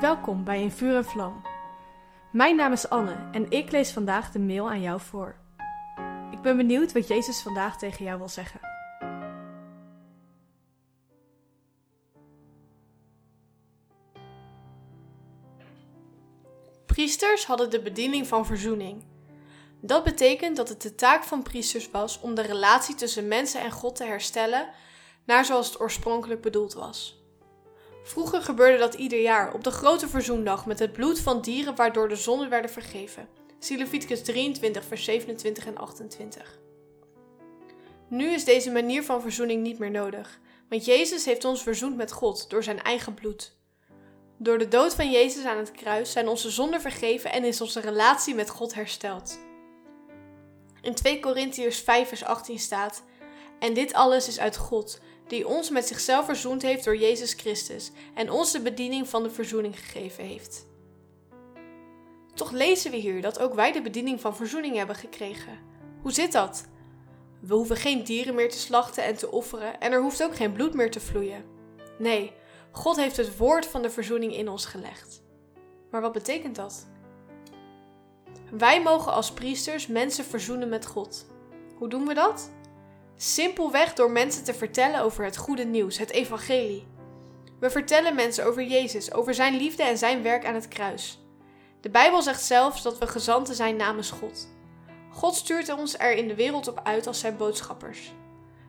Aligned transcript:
Welkom 0.00 0.44
bij 0.44 0.62
In 0.62 0.70
Vuur 0.70 0.96
en 0.96 1.04
Vlam. 1.04 1.42
Mijn 2.32 2.56
naam 2.56 2.72
is 2.72 2.88
Anne 2.88 3.28
en 3.32 3.50
ik 3.50 3.70
lees 3.70 3.92
vandaag 3.92 4.30
de 4.30 4.38
mail 4.38 4.70
aan 4.70 4.80
jou 4.80 5.00
voor. 5.00 5.36
Ik 6.30 6.40
ben 6.42 6.56
benieuwd 6.56 6.92
wat 6.92 7.08
Jezus 7.08 7.42
vandaag 7.42 7.78
tegen 7.78 8.04
jou 8.04 8.18
wil 8.18 8.28
zeggen. 8.28 8.60
Priesters 16.86 17.46
hadden 17.46 17.70
de 17.70 17.80
bediening 17.82 18.26
van 18.26 18.46
verzoening. 18.46 19.04
Dat 19.80 20.04
betekent 20.04 20.56
dat 20.56 20.68
het 20.68 20.82
de 20.82 20.94
taak 20.94 21.24
van 21.24 21.42
priesters 21.42 21.90
was 21.90 22.20
om 22.20 22.34
de 22.34 22.42
relatie 22.42 22.94
tussen 22.94 23.28
mensen 23.28 23.60
en 23.60 23.70
God 23.70 23.96
te 23.96 24.04
herstellen 24.04 24.68
naar 25.24 25.44
zoals 25.44 25.66
het 25.66 25.80
oorspronkelijk 25.80 26.40
bedoeld 26.40 26.72
was. 26.72 27.23
Vroeger 28.06 28.42
gebeurde 28.42 28.78
dat 28.78 28.94
ieder 28.94 29.20
jaar 29.20 29.54
op 29.54 29.64
de 29.64 29.70
grote 29.70 30.08
verzoendag 30.08 30.66
met 30.66 30.78
het 30.78 30.92
bloed 30.92 31.20
van 31.20 31.40
dieren 31.40 31.74
waardoor 31.74 32.08
de 32.08 32.16
zonden 32.16 32.48
werden 32.48 32.70
vergeven. 32.70 33.28
Zie 33.58 33.78
Leviticus 33.78 34.22
23 34.22 34.84
vers 34.84 35.04
27 35.04 35.66
en 35.66 35.76
28. 35.76 36.58
Nu 38.08 38.30
is 38.30 38.44
deze 38.44 38.70
manier 38.70 39.02
van 39.02 39.20
verzoening 39.22 39.62
niet 39.62 39.78
meer 39.78 39.90
nodig, 39.90 40.40
want 40.68 40.84
Jezus 40.84 41.24
heeft 41.24 41.44
ons 41.44 41.62
verzoend 41.62 41.96
met 41.96 42.12
God 42.12 42.50
door 42.50 42.62
zijn 42.62 42.82
eigen 42.82 43.14
bloed. 43.14 43.56
Door 44.38 44.58
de 44.58 44.68
dood 44.68 44.94
van 44.94 45.10
Jezus 45.10 45.44
aan 45.44 45.58
het 45.58 45.70
kruis 45.70 46.12
zijn 46.12 46.28
onze 46.28 46.50
zonden 46.50 46.80
vergeven 46.80 47.32
en 47.32 47.44
is 47.44 47.60
onze 47.60 47.80
relatie 47.80 48.34
met 48.34 48.50
God 48.50 48.74
hersteld. 48.74 49.38
In 50.82 50.94
2 50.94 51.20
Korintiërs 51.20 51.78
5 51.78 52.08
vers 52.08 52.24
18 52.24 52.58
staat: 52.58 53.02
En 53.64 53.74
dit 53.74 53.92
alles 53.92 54.28
is 54.28 54.38
uit 54.38 54.56
God, 54.56 55.00
die 55.26 55.48
ons 55.48 55.70
met 55.70 55.86
zichzelf 55.86 56.24
verzoend 56.24 56.62
heeft 56.62 56.84
door 56.84 56.96
Jezus 56.96 57.32
Christus 57.32 57.90
en 58.14 58.30
ons 58.30 58.52
de 58.52 58.60
bediening 58.60 59.08
van 59.08 59.22
de 59.22 59.30
verzoening 59.30 59.78
gegeven 59.80 60.24
heeft. 60.24 60.66
Toch 62.34 62.50
lezen 62.50 62.90
we 62.90 62.96
hier 62.96 63.22
dat 63.22 63.38
ook 63.38 63.54
wij 63.54 63.72
de 63.72 63.82
bediening 63.82 64.20
van 64.20 64.36
verzoening 64.36 64.76
hebben 64.76 64.96
gekregen. 64.96 65.58
Hoe 66.02 66.12
zit 66.12 66.32
dat? 66.32 66.66
We 67.40 67.54
hoeven 67.54 67.76
geen 67.76 68.04
dieren 68.04 68.34
meer 68.34 68.50
te 68.50 68.58
slachten 68.58 69.04
en 69.04 69.16
te 69.16 69.30
offeren 69.30 69.80
en 69.80 69.92
er 69.92 70.02
hoeft 70.02 70.22
ook 70.22 70.36
geen 70.36 70.52
bloed 70.52 70.74
meer 70.74 70.90
te 70.90 71.00
vloeien. 71.00 71.44
Nee, 71.98 72.32
God 72.70 72.96
heeft 72.96 73.16
het 73.16 73.36
woord 73.36 73.66
van 73.66 73.82
de 73.82 73.90
verzoening 73.90 74.34
in 74.36 74.48
ons 74.48 74.66
gelegd. 74.66 75.22
Maar 75.90 76.00
wat 76.00 76.12
betekent 76.12 76.56
dat? 76.56 76.86
Wij 78.50 78.82
mogen 78.82 79.12
als 79.12 79.32
priesters 79.32 79.86
mensen 79.86 80.24
verzoenen 80.24 80.68
met 80.68 80.86
God. 80.86 81.26
Hoe 81.78 81.88
doen 81.88 82.06
we 82.06 82.14
dat? 82.14 82.50
Simpelweg 83.26 83.94
door 83.94 84.10
mensen 84.10 84.44
te 84.44 84.54
vertellen 84.54 85.00
over 85.00 85.24
het 85.24 85.36
goede 85.36 85.64
nieuws, 85.64 85.98
het 85.98 86.10
evangelie. 86.10 86.86
We 87.60 87.70
vertellen 87.70 88.14
mensen 88.14 88.46
over 88.46 88.62
Jezus, 88.62 89.12
over 89.12 89.34
zijn 89.34 89.56
liefde 89.56 89.82
en 89.82 89.98
zijn 89.98 90.22
werk 90.22 90.46
aan 90.46 90.54
het 90.54 90.68
kruis. 90.68 91.18
De 91.80 91.90
Bijbel 91.90 92.22
zegt 92.22 92.42
zelfs 92.42 92.82
dat 92.82 92.98
we 92.98 93.06
gezanten 93.06 93.54
zijn 93.54 93.76
namens 93.76 94.10
God. 94.10 94.48
God 95.10 95.34
stuurt 95.34 95.72
ons 95.72 95.98
er 95.98 96.12
in 96.12 96.28
de 96.28 96.34
wereld 96.34 96.68
op 96.68 96.80
uit 96.82 97.06
als 97.06 97.18
zijn 97.18 97.36
boodschappers. 97.36 98.12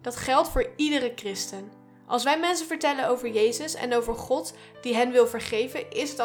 Dat 0.00 0.16
geldt 0.16 0.48
voor 0.48 0.70
iedere 0.76 1.12
christen. 1.16 1.72
Als 2.06 2.24
wij 2.24 2.38
mensen 2.38 2.66
vertellen 2.66 3.08
over 3.08 3.28
Jezus 3.28 3.74
en 3.74 3.94
over 3.94 4.14
God 4.14 4.54
die 4.80 4.94
hen 4.94 5.12
wil 5.12 5.26
vergeven, 5.26 5.90
is 5.90 6.10
het 6.10 6.20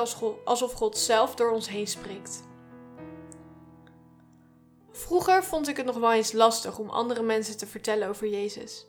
alsof 0.45 0.73
God 0.73 0.97
zelf 0.97 1.35
door 1.35 1.51
ons 1.51 1.69
heen 1.69 1.87
spreekt. 1.87 2.43
Vroeger 4.95 5.43
vond 5.43 5.67
ik 5.67 5.77
het 5.77 5.85
nog 5.85 5.97
wel 5.97 6.13
eens 6.13 6.31
lastig 6.31 6.79
om 6.79 6.89
andere 6.89 7.21
mensen 7.21 7.57
te 7.57 7.67
vertellen 7.67 8.07
over 8.07 8.27
Jezus. 8.27 8.85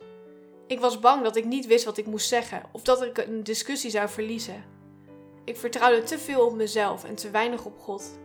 Ik 0.67 0.79
was 0.79 0.99
bang 0.99 1.23
dat 1.23 1.35
ik 1.35 1.45
niet 1.45 1.65
wist 1.65 1.85
wat 1.85 1.97
ik 1.97 2.05
moest 2.05 2.27
zeggen 2.27 2.63
of 2.71 2.81
dat 2.81 3.01
ik 3.01 3.17
een 3.17 3.43
discussie 3.43 3.89
zou 3.89 4.09
verliezen. 4.09 4.63
Ik 5.45 5.57
vertrouwde 5.57 6.03
te 6.03 6.19
veel 6.19 6.45
op 6.45 6.55
mezelf 6.55 7.03
en 7.03 7.15
te 7.15 7.29
weinig 7.29 7.65
op 7.65 7.79
God. 7.79 8.19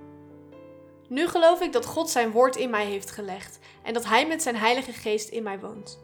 Nu 1.09 1.28
geloof 1.28 1.61
ik 1.61 1.72
dat 1.72 1.87
God 1.87 2.11
zijn 2.11 2.31
woord 2.31 2.56
in 2.56 2.70
mij 2.70 2.87
heeft 2.87 3.11
gelegd 3.11 3.59
en 3.83 3.94
dat 3.94 4.05
Hij 4.05 4.27
met 4.27 4.42
zijn 4.42 4.56
Heilige 4.56 4.93
Geest 4.93 5.28
in 5.28 5.43
mij 5.43 5.59
woont. 5.59 5.99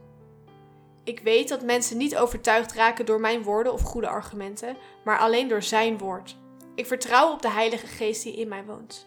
Ik 1.04 1.20
weet 1.20 1.48
dat 1.48 1.62
mensen 1.62 1.96
niet 1.96 2.16
overtuigd 2.16 2.72
raken 2.72 3.06
door 3.06 3.20
mijn 3.20 3.42
woorden 3.42 3.72
of 3.72 3.82
goede 3.82 4.08
argumenten, 4.08 4.76
maar 5.04 5.18
alleen 5.18 5.48
door 5.48 5.62
Zijn 5.62 5.98
woord. 5.98 6.36
Ik 6.74 6.86
vertrouw 6.86 7.32
op 7.32 7.42
de 7.42 7.50
Heilige 7.50 7.86
Geest 7.86 8.22
die 8.22 8.36
in 8.36 8.48
mij 8.48 8.64
woont. 8.64 9.06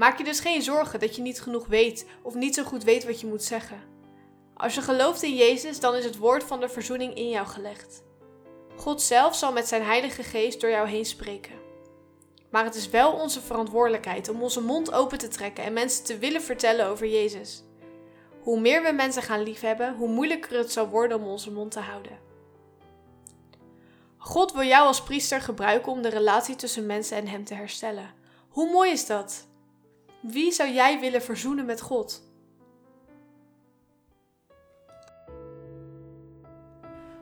Maak 0.00 0.18
je 0.18 0.24
dus 0.24 0.40
geen 0.40 0.62
zorgen 0.62 1.00
dat 1.00 1.16
je 1.16 1.22
niet 1.22 1.40
genoeg 1.40 1.66
weet 1.66 2.06
of 2.22 2.34
niet 2.34 2.54
zo 2.54 2.64
goed 2.64 2.84
weet 2.84 3.04
wat 3.04 3.20
je 3.20 3.26
moet 3.26 3.42
zeggen. 3.42 3.82
Als 4.54 4.74
je 4.74 4.80
gelooft 4.80 5.22
in 5.22 5.34
Jezus, 5.34 5.80
dan 5.80 5.94
is 5.94 6.04
het 6.04 6.16
woord 6.16 6.44
van 6.44 6.60
de 6.60 6.68
verzoening 6.68 7.14
in 7.14 7.28
jou 7.28 7.46
gelegd. 7.46 8.02
God 8.76 9.02
zelf 9.02 9.36
zal 9.36 9.52
met 9.52 9.68
zijn 9.68 9.82
Heilige 9.82 10.22
Geest 10.22 10.60
door 10.60 10.70
jou 10.70 10.88
heen 10.88 11.04
spreken. 11.04 11.54
Maar 12.50 12.64
het 12.64 12.74
is 12.74 12.88
wel 12.88 13.12
onze 13.12 13.40
verantwoordelijkheid 13.40 14.28
om 14.28 14.42
onze 14.42 14.60
mond 14.60 14.92
open 14.92 15.18
te 15.18 15.28
trekken 15.28 15.64
en 15.64 15.72
mensen 15.72 16.04
te 16.04 16.18
willen 16.18 16.42
vertellen 16.42 16.86
over 16.86 17.06
Jezus. 17.06 17.64
Hoe 18.42 18.60
meer 18.60 18.82
we 18.82 18.92
mensen 18.92 19.22
gaan 19.22 19.42
liefhebben, 19.42 19.94
hoe 19.96 20.08
moeilijker 20.08 20.58
het 20.58 20.72
zal 20.72 20.88
worden 20.88 21.16
om 21.16 21.26
onze 21.26 21.52
mond 21.52 21.70
te 21.70 21.80
houden. 21.80 22.18
God 24.16 24.52
wil 24.52 24.64
jou 24.64 24.86
als 24.86 25.02
priester 25.02 25.40
gebruiken 25.40 25.92
om 25.92 26.02
de 26.02 26.08
relatie 26.08 26.56
tussen 26.56 26.86
mensen 26.86 27.16
en 27.16 27.28
Hem 27.28 27.44
te 27.44 27.54
herstellen. 27.54 28.14
Hoe 28.48 28.70
mooi 28.70 28.90
is 28.90 29.06
dat? 29.06 29.48
Wie 30.20 30.52
zou 30.52 30.70
jij 30.70 31.00
willen 31.00 31.22
verzoenen 31.22 31.66
met 31.66 31.80
God? 31.80 32.22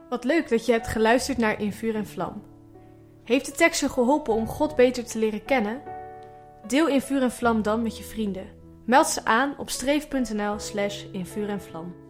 Wat 0.08 0.24
leuk 0.24 0.48
dat 0.48 0.66
je 0.66 0.72
hebt 0.72 0.88
geluisterd 0.88 1.38
naar 1.38 1.60
In 1.60 1.72
Vuur 1.72 1.94
en 1.94 2.06
Vlam. 2.06 2.42
Heeft 3.24 3.46
de 3.46 3.52
tekst 3.52 3.80
je 3.80 3.88
geholpen 3.88 4.34
om 4.34 4.46
God 4.46 4.76
beter 4.76 5.04
te 5.04 5.18
leren 5.18 5.44
kennen? 5.44 5.82
Deel 6.66 6.88
In 6.88 7.00
Vuur 7.00 7.22
en 7.22 7.32
Vlam 7.32 7.62
dan 7.62 7.82
met 7.82 7.98
je 7.98 8.04
vrienden. 8.04 8.56
Meld 8.88 9.06
ze 9.06 9.24
aan 9.24 9.54
op 9.58 9.70
streef.nl 9.70 10.58
slash 10.58 11.04
in 11.12 11.26
vuur 11.26 11.48
en 11.48 11.60
vlam. 11.60 12.07